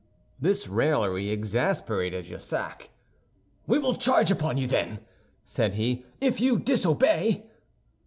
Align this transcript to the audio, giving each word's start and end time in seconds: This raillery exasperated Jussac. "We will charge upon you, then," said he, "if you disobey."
This 0.39 0.67
raillery 0.67 1.29
exasperated 1.29 2.25
Jussac. 2.25 2.89
"We 3.67 3.77
will 3.77 3.93
charge 3.93 4.31
upon 4.31 4.57
you, 4.57 4.65
then," 4.67 5.01
said 5.43 5.75
he, 5.75 6.05
"if 6.19 6.41
you 6.41 6.57
disobey." 6.57 7.45